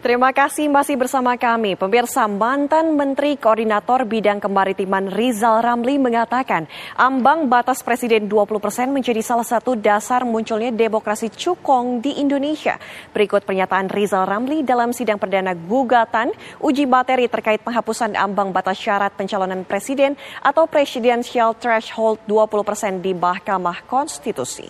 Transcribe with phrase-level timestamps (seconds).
[0.00, 1.76] Terima kasih masih bersama kami.
[1.76, 6.64] Pemirsa mantan Menteri Koordinator Bidang Kemaritiman Rizal Ramli mengatakan
[6.96, 12.80] ambang batas Presiden 20 persen menjadi salah satu dasar munculnya demokrasi cukong di Indonesia.
[13.12, 16.32] Berikut pernyataan Rizal Ramli dalam sidang perdana gugatan
[16.64, 23.12] uji materi terkait penghapusan ambang batas syarat pencalonan presiden atau presidential threshold 20 persen di
[23.12, 24.64] Mahkamah Konstitusi.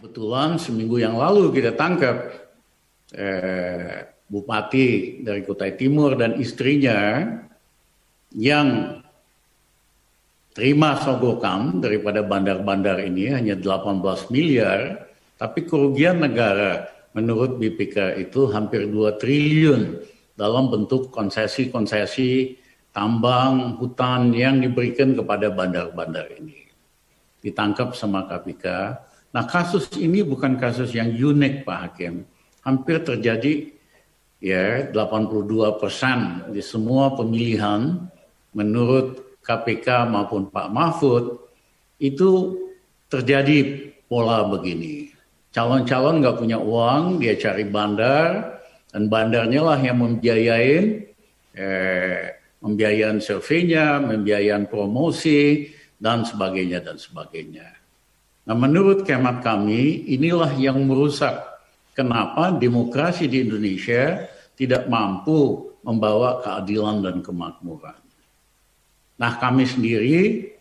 [0.00, 2.47] Kebetulan seminggu yang lalu kita tangkap
[3.12, 7.24] eh, bupati dari Kutai Timur dan istrinya
[8.36, 9.00] yang
[10.52, 15.08] terima sogokan daripada bandar-bandar ini hanya 18 miliar,
[15.40, 20.02] tapi kerugian negara menurut BPK itu hampir 2 triliun
[20.36, 22.58] dalam bentuk konsesi-konsesi
[22.92, 26.68] tambang hutan yang diberikan kepada bandar-bandar ini.
[27.38, 28.66] Ditangkap sama KPK.
[29.30, 32.26] Nah kasus ini bukan kasus yang unik Pak Hakim
[32.68, 33.72] hampir terjadi
[34.44, 37.96] ya 82 persen di semua pemilihan
[38.52, 41.40] menurut KPK maupun Pak Mahfud
[41.96, 42.60] itu
[43.08, 45.08] terjadi pola begini.
[45.48, 48.60] Calon-calon nggak punya uang, dia cari bandar,
[48.92, 51.08] dan bandarnya lah yang membiayain,
[51.56, 52.24] eh,
[52.60, 57.64] membiayain surveinya, membiayain promosi, dan sebagainya, dan sebagainya.
[58.44, 61.47] Nah menurut kemat kami, inilah yang merusak
[61.98, 67.98] kenapa demokrasi di Indonesia tidak mampu membawa keadilan dan kemakmuran.
[69.18, 70.54] Nah kami sendiri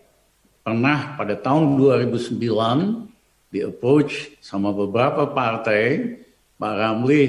[0.66, 6.18] pernah pada tahun 2009 di approach sama beberapa partai,
[6.58, 7.24] Pak Ramli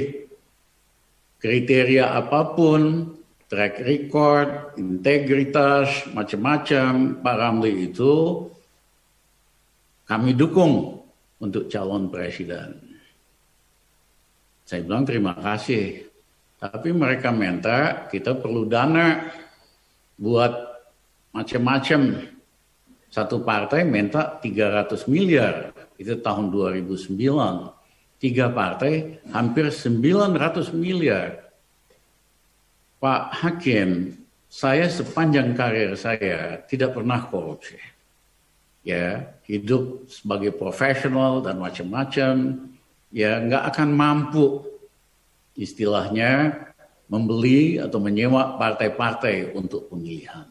[1.37, 3.13] kriteria apa pun,
[3.45, 4.49] track record,
[4.81, 8.49] integritas, macam-macam Pak Ramli itu
[10.09, 11.05] kami dukung
[11.45, 12.88] untuk calon presiden.
[14.69, 16.13] Saya bilang terima kasih.
[16.61, 19.33] Tapi mereka minta kita perlu dana
[20.21, 20.53] buat
[21.33, 22.29] macam-macam.
[23.09, 27.17] Satu partai minta 300 miliar, itu tahun 2009.
[28.21, 31.49] Tiga partai hampir 900 miliar.
[33.01, 34.21] Pak Hakim,
[34.53, 37.81] saya sepanjang karir saya tidak pernah korupsi.
[38.85, 42.69] Ya, hidup sebagai profesional dan macam-macam
[43.13, 44.65] ya nggak akan mampu
[45.59, 46.55] istilahnya
[47.09, 50.45] membeli atau menyewa partai-partai untuk pemilihan.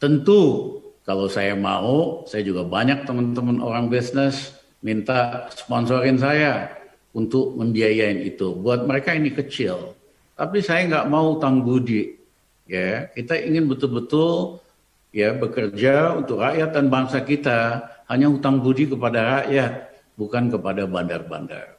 [0.00, 6.74] Tentu kalau saya mau, saya juga banyak teman-teman orang bisnis minta sponsorin saya
[7.14, 8.56] untuk membiayain itu.
[8.56, 9.94] Buat mereka ini kecil,
[10.34, 12.18] tapi saya nggak mau utang budi.
[12.66, 14.58] Ya, kita ingin betul-betul
[15.12, 17.84] ya bekerja untuk rakyat dan bangsa kita.
[18.08, 21.76] Hanya utang budi kepada rakyat bukan kepada bandar-bandar.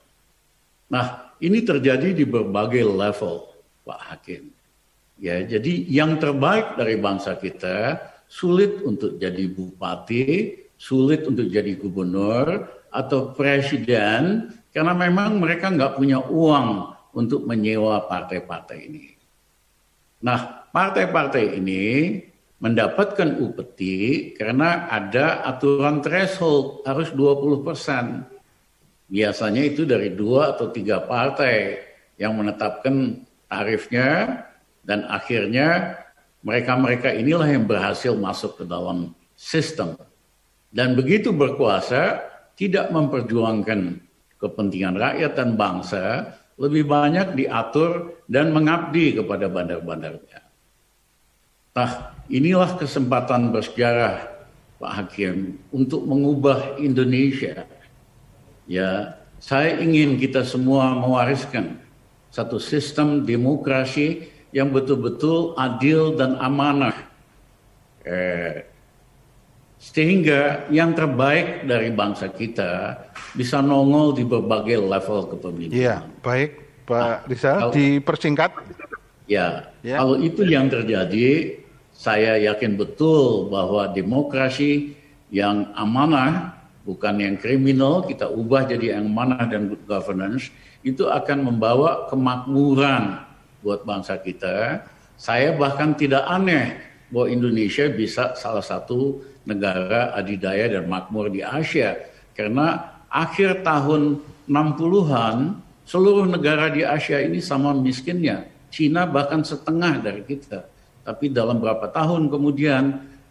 [0.89, 3.49] Nah, ini terjadi di berbagai level,
[3.83, 4.53] Pak Hakim.
[5.21, 12.65] Ya, jadi yang terbaik dari bangsa kita sulit untuk jadi bupati, sulit untuk jadi gubernur
[12.89, 19.13] atau presiden karena memang mereka nggak punya uang untuk menyewa partai-partai ini.
[20.25, 21.83] Nah, partai-partai ini
[22.63, 28.23] mendapatkan upeti karena ada aturan threshold harus 20 persen.
[29.11, 31.75] Biasanya itu dari dua atau tiga partai
[32.15, 33.19] yang menetapkan
[33.51, 34.41] tarifnya
[34.79, 35.99] dan akhirnya
[36.39, 39.99] mereka-mereka inilah yang berhasil masuk ke dalam sistem.
[40.71, 42.23] Dan begitu berkuasa
[42.55, 43.99] tidak memperjuangkan
[44.39, 50.41] kepentingan rakyat dan bangsa, lebih banyak diatur dan mengabdi kepada bandar-bandarnya.
[51.73, 54.29] Nah, inilah kesempatan bersejarah
[54.79, 57.67] Pak Hakim untuk mengubah Indonesia.
[58.67, 61.79] Ya, saya ingin kita semua mewariskan
[62.31, 66.95] satu sistem demokrasi yang betul-betul adil dan amanah.
[68.03, 68.67] Eh,
[69.83, 73.03] sehingga yang terbaik dari bangsa kita
[73.35, 75.75] bisa nongol di berbagai level kepemimpinan.
[75.75, 76.49] Iya, baik
[76.87, 78.51] Pak Rizal, nah, dipersingkat.
[79.27, 81.62] Ya, ya, kalau itu yang terjadi,
[81.93, 84.97] saya yakin betul bahwa demokrasi
[85.29, 90.49] yang amanah, bukan yang kriminal, kita ubah jadi yang amanah dan good governance,
[90.81, 93.21] itu akan membawa kemakmuran
[93.61, 94.83] buat bangsa kita.
[95.15, 96.81] Saya bahkan tidak aneh
[97.13, 101.93] bahwa Indonesia bisa salah satu negara adidaya dan makmur di Asia.
[102.33, 104.17] Karena akhir tahun
[104.49, 108.49] 60-an, seluruh negara di Asia ini sama miskinnya.
[108.73, 110.72] Cina bahkan setengah dari kita
[111.03, 112.83] tapi dalam beberapa tahun kemudian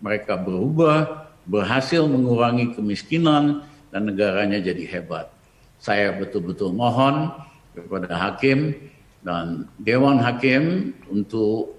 [0.05, 5.33] mereka berubah, berhasil mengurangi kemiskinan dan negaranya jadi hebat.
[5.83, 7.33] Saya betul-betul mohon
[7.75, 8.77] kepada hakim
[9.23, 11.75] dan Dewan Hakim untuk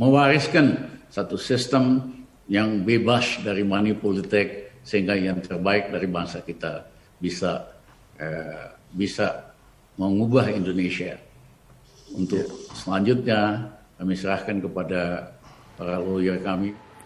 [0.00, 2.14] mewariskan satu sistem
[2.48, 6.88] yang bebas dari money politik sehingga yang terbaik dari bangsa kita
[7.20, 7.68] bisa
[8.16, 9.52] uh, bisa
[10.00, 11.20] mengubah Indonesia.
[12.10, 13.70] Untuk selanjutnya
[14.00, 15.36] kami serahkan kepada
[15.76, 16.72] para lawyer kami.